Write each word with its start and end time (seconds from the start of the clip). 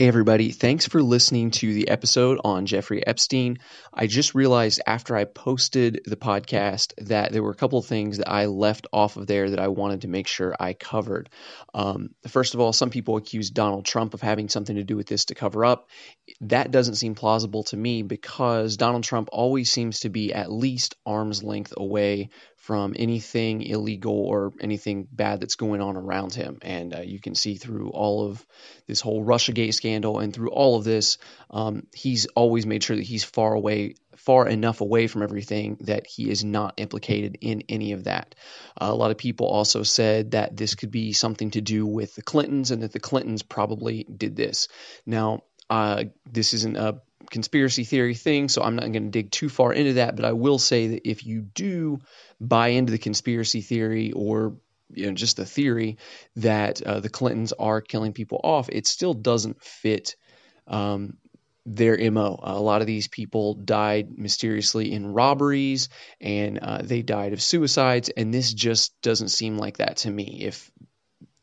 Hey, 0.00 0.08
everybody. 0.08 0.50
Thanks 0.50 0.86
for 0.86 1.02
listening 1.02 1.50
to 1.50 1.74
the 1.74 1.88
episode 1.88 2.40
on 2.42 2.64
Jeffrey 2.64 3.06
Epstein. 3.06 3.58
I 3.92 4.06
just 4.06 4.34
realized 4.34 4.80
after 4.86 5.14
I 5.14 5.24
posted 5.24 6.00
the 6.06 6.16
podcast 6.16 6.94
that 7.06 7.32
there 7.32 7.42
were 7.42 7.50
a 7.50 7.54
couple 7.54 7.78
of 7.78 7.84
things 7.84 8.16
that 8.16 8.26
I 8.26 8.46
left 8.46 8.86
off 8.94 9.18
of 9.18 9.26
there 9.26 9.50
that 9.50 9.60
I 9.60 9.68
wanted 9.68 10.00
to 10.00 10.08
make 10.08 10.26
sure 10.26 10.56
I 10.58 10.72
covered. 10.72 11.28
Um, 11.74 12.14
first 12.28 12.54
of 12.54 12.60
all, 12.60 12.72
some 12.72 12.88
people 12.88 13.18
accuse 13.18 13.50
Donald 13.50 13.84
Trump 13.84 14.14
of 14.14 14.22
having 14.22 14.48
something 14.48 14.76
to 14.76 14.84
do 14.84 14.96
with 14.96 15.06
this 15.06 15.26
to 15.26 15.34
cover 15.34 15.66
up. 15.66 15.90
That 16.40 16.70
doesn't 16.70 16.94
seem 16.94 17.14
plausible 17.14 17.64
to 17.64 17.76
me 17.76 18.00
because 18.00 18.78
Donald 18.78 19.04
Trump 19.04 19.28
always 19.32 19.70
seems 19.70 20.00
to 20.00 20.08
be 20.08 20.32
at 20.32 20.50
least 20.50 20.94
arm's 21.04 21.42
length 21.42 21.74
away 21.76 22.30
from 22.56 22.94
anything 22.96 23.62
illegal 23.62 24.14
or 24.14 24.52
anything 24.60 25.08
bad 25.10 25.40
that's 25.40 25.56
going 25.56 25.80
on 25.80 25.96
around 25.96 26.34
him. 26.34 26.58
And 26.62 26.94
uh, 26.94 27.00
you 27.00 27.18
can 27.18 27.34
see 27.34 27.56
through 27.56 27.88
all 27.90 28.26
of 28.26 28.46
this 28.86 29.00
whole 29.00 29.24
Russiagate 29.24 29.72
scandal 29.72 29.89
and 29.94 30.34
through 30.34 30.50
all 30.50 30.76
of 30.76 30.84
this, 30.84 31.18
um, 31.50 31.86
he's 31.94 32.26
always 32.26 32.66
made 32.66 32.82
sure 32.82 32.96
that 32.96 33.02
he's 33.02 33.24
far 33.24 33.54
away, 33.54 33.94
far 34.16 34.48
enough 34.48 34.80
away 34.80 35.06
from 35.06 35.22
everything 35.22 35.78
that 35.80 36.06
he 36.06 36.30
is 36.30 36.44
not 36.44 36.74
implicated 36.76 37.38
in 37.40 37.62
any 37.68 37.92
of 37.92 38.04
that. 38.04 38.34
Uh, 38.80 38.88
a 38.90 38.94
lot 38.94 39.10
of 39.10 39.18
people 39.18 39.46
also 39.46 39.82
said 39.82 40.32
that 40.32 40.56
this 40.56 40.74
could 40.74 40.90
be 40.90 41.12
something 41.12 41.50
to 41.52 41.60
do 41.60 41.86
with 41.86 42.14
the 42.14 42.22
Clintons 42.22 42.70
and 42.70 42.82
that 42.82 42.92
the 42.92 43.00
Clintons 43.00 43.42
probably 43.42 44.04
did 44.04 44.36
this. 44.36 44.68
Now, 45.06 45.42
uh, 45.68 46.04
this 46.30 46.54
isn't 46.54 46.76
a 46.76 47.00
conspiracy 47.30 47.84
theory 47.84 48.14
thing, 48.14 48.48
so 48.48 48.62
I'm 48.62 48.76
not 48.76 48.92
going 48.92 49.04
to 49.04 49.10
dig 49.10 49.30
too 49.30 49.48
far 49.48 49.72
into 49.72 49.94
that. 49.94 50.16
But 50.16 50.24
I 50.24 50.32
will 50.32 50.58
say 50.58 50.88
that 50.88 51.08
if 51.08 51.24
you 51.24 51.42
do 51.42 52.00
buy 52.40 52.68
into 52.68 52.90
the 52.90 52.98
conspiracy 52.98 53.60
theory 53.60 54.12
or 54.12 54.56
you 54.94 55.06
know 55.06 55.12
just 55.12 55.36
the 55.36 55.46
theory 55.46 55.98
that 56.36 56.82
uh, 56.82 57.00
the 57.00 57.08
Clintons 57.08 57.52
are 57.52 57.80
killing 57.80 58.12
people 58.12 58.40
off, 58.42 58.68
it 58.70 58.86
still 58.86 59.14
doesn't 59.14 59.62
fit 59.62 60.16
um, 60.66 61.16
their 61.66 62.10
mo. 62.10 62.38
Uh, 62.42 62.52
a 62.54 62.60
lot 62.60 62.80
of 62.80 62.86
these 62.86 63.08
people 63.08 63.54
died 63.54 64.16
mysteriously 64.16 64.92
in 64.92 65.12
robberies, 65.12 65.88
and 66.20 66.58
uh, 66.58 66.82
they 66.82 67.02
died 67.02 67.32
of 67.32 67.42
suicides, 67.42 68.08
and 68.08 68.32
this 68.32 68.52
just 68.52 69.00
doesn't 69.02 69.28
seem 69.28 69.56
like 69.56 69.78
that 69.78 69.98
to 69.98 70.10
me. 70.10 70.42
If 70.42 70.70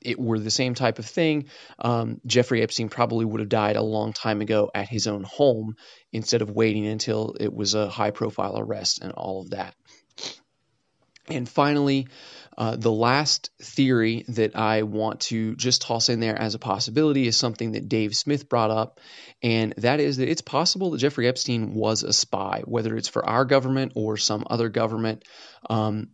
it 0.00 0.20
were 0.20 0.38
the 0.38 0.50
same 0.50 0.74
type 0.74 0.98
of 0.98 1.06
thing, 1.06 1.46
um, 1.78 2.20
Jeffrey 2.26 2.62
Epstein 2.62 2.90
probably 2.90 3.24
would 3.24 3.40
have 3.40 3.48
died 3.48 3.76
a 3.76 3.82
long 3.82 4.12
time 4.12 4.42
ago 4.42 4.70
at 4.74 4.88
his 4.88 5.06
own 5.06 5.24
home 5.24 5.76
instead 6.12 6.42
of 6.42 6.50
waiting 6.50 6.86
until 6.86 7.34
it 7.40 7.52
was 7.52 7.74
a 7.74 7.88
high 7.88 8.10
profile 8.10 8.58
arrest 8.58 9.00
and 9.02 9.12
all 9.12 9.40
of 9.40 9.50
that. 9.50 9.74
And 11.28 11.48
finally, 11.48 12.08
uh, 12.56 12.76
the 12.76 12.92
last 12.92 13.50
theory 13.60 14.24
that 14.28 14.56
I 14.56 14.82
want 14.82 15.20
to 15.22 15.56
just 15.56 15.82
toss 15.82 16.08
in 16.08 16.20
there 16.20 16.38
as 16.38 16.54
a 16.54 16.58
possibility 16.58 17.26
is 17.26 17.36
something 17.36 17.72
that 17.72 17.88
Dave 17.88 18.14
Smith 18.14 18.48
brought 18.48 18.70
up, 18.70 19.00
and 19.42 19.74
that 19.78 20.00
is 20.00 20.18
that 20.18 20.28
it's 20.28 20.42
possible 20.42 20.90
that 20.90 20.98
Jeffrey 20.98 21.28
Epstein 21.28 21.74
was 21.74 22.02
a 22.02 22.12
spy, 22.12 22.62
whether 22.64 22.96
it's 22.96 23.08
for 23.08 23.24
our 23.24 23.44
government 23.44 23.92
or 23.96 24.16
some 24.16 24.44
other 24.48 24.68
government. 24.68 25.24
Um, 25.68 26.10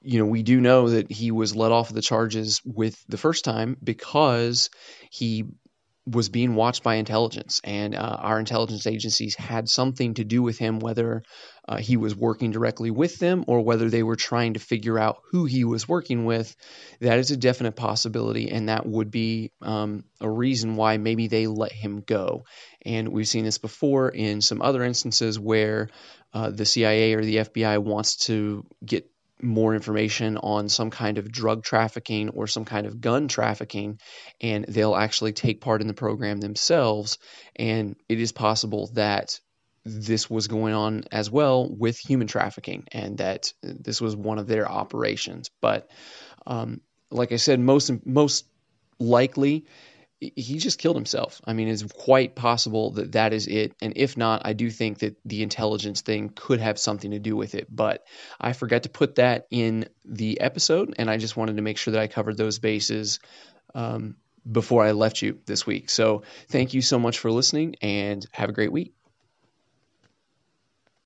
you 0.00 0.18
know, 0.18 0.26
we 0.26 0.42
do 0.42 0.60
know 0.60 0.90
that 0.90 1.10
he 1.10 1.30
was 1.30 1.56
let 1.56 1.72
off 1.72 1.90
of 1.90 1.94
the 1.94 2.02
charges 2.02 2.60
with 2.64 3.02
the 3.08 3.18
first 3.18 3.44
time 3.44 3.76
because 3.82 4.70
he 5.10 5.44
was 6.10 6.28
being 6.28 6.54
watched 6.54 6.82
by 6.82 6.96
intelligence, 6.96 7.60
and 7.64 7.94
uh, 7.94 8.16
our 8.20 8.38
intelligence 8.38 8.86
agencies 8.86 9.34
had 9.34 9.68
something 9.68 10.14
to 10.14 10.24
do 10.24 10.42
with 10.42 10.58
him, 10.58 10.78
whether 10.78 11.22
uh, 11.68 11.76
he 11.76 11.96
was 11.96 12.16
working 12.16 12.50
directly 12.50 12.90
with 12.90 13.18
them 13.18 13.44
or 13.46 13.60
whether 13.60 13.90
they 13.90 14.02
were 14.02 14.16
trying 14.16 14.54
to 14.54 14.60
figure 14.60 14.98
out 14.98 15.18
who 15.30 15.44
he 15.44 15.64
was 15.64 15.88
working 15.88 16.24
with. 16.24 16.54
That 17.00 17.18
is 17.18 17.30
a 17.30 17.36
definite 17.36 17.76
possibility, 17.76 18.50
and 18.50 18.68
that 18.68 18.86
would 18.86 19.10
be 19.10 19.52
um, 19.60 20.04
a 20.20 20.30
reason 20.30 20.76
why 20.76 20.96
maybe 20.96 21.28
they 21.28 21.46
let 21.46 21.72
him 21.72 22.00
go. 22.00 22.44
And 22.84 23.08
we've 23.08 23.28
seen 23.28 23.44
this 23.44 23.58
before 23.58 24.08
in 24.08 24.40
some 24.40 24.62
other 24.62 24.82
instances 24.82 25.38
where 25.38 25.90
uh, 26.32 26.50
the 26.50 26.66
CIA 26.66 27.14
or 27.14 27.24
the 27.24 27.36
FBI 27.36 27.78
wants 27.78 28.26
to 28.26 28.66
get 28.84 29.10
more 29.42 29.74
information 29.74 30.36
on 30.36 30.68
some 30.68 30.90
kind 30.90 31.18
of 31.18 31.30
drug 31.30 31.62
trafficking 31.62 32.30
or 32.30 32.46
some 32.46 32.64
kind 32.64 32.86
of 32.86 33.00
gun 33.00 33.28
trafficking, 33.28 33.98
and 34.40 34.64
they'll 34.66 34.96
actually 34.96 35.32
take 35.32 35.60
part 35.60 35.80
in 35.80 35.88
the 35.88 35.94
program 35.94 36.40
themselves. 36.40 37.18
And 37.56 37.96
it 38.08 38.20
is 38.20 38.32
possible 38.32 38.90
that 38.94 39.40
this 39.84 40.28
was 40.28 40.48
going 40.48 40.74
on 40.74 41.04
as 41.12 41.30
well 41.30 41.68
with 41.68 41.98
human 41.98 42.26
trafficking, 42.26 42.84
and 42.92 43.18
that 43.18 43.52
this 43.62 44.00
was 44.00 44.16
one 44.16 44.38
of 44.38 44.46
their 44.46 44.68
operations. 44.68 45.50
But 45.60 45.90
um, 46.46 46.80
like 47.10 47.32
I 47.32 47.36
said, 47.36 47.60
most 47.60 47.90
most 48.06 48.46
likely 48.98 49.66
he 50.20 50.58
just 50.58 50.78
killed 50.78 50.96
himself. 50.96 51.40
I 51.44 51.52
mean, 51.52 51.68
it's 51.68 51.84
quite 51.84 52.34
possible 52.34 52.92
that 52.92 53.12
that 53.12 53.32
is 53.32 53.46
it. 53.46 53.74
And 53.80 53.92
if 53.96 54.16
not, 54.16 54.42
I 54.44 54.52
do 54.52 54.68
think 54.70 54.98
that 54.98 55.16
the 55.24 55.42
intelligence 55.42 56.00
thing 56.00 56.32
could 56.34 56.60
have 56.60 56.78
something 56.78 57.12
to 57.12 57.20
do 57.20 57.36
with 57.36 57.54
it. 57.54 57.68
But 57.70 58.04
I 58.40 58.52
forgot 58.52 58.82
to 58.82 58.88
put 58.88 59.16
that 59.16 59.46
in 59.50 59.88
the 60.04 60.40
episode, 60.40 60.94
and 60.98 61.08
I 61.08 61.18
just 61.18 61.36
wanted 61.36 61.56
to 61.56 61.62
make 61.62 61.78
sure 61.78 61.92
that 61.92 62.02
I 62.02 62.08
covered 62.08 62.36
those 62.36 62.58
bases 62.58 63.20
um, 63.74 64.16
before 64.50 64.84
I 64.84 64.90
left 64.92 65.22
you 65.22 65.38
this 65.46 65.66
week. 65.66 65.88
So 65.88 66.22
thank 66.48 66.74
you 66.74 66.82
so 66.82 66.98
much 66.98 67.18
for 67.18 67.30
listening, 67.30 67.76
and 67.80 68.26
have 68.32 68.48
a 68.48 68.54
great 68.54 68.72
week. 68.72 68.94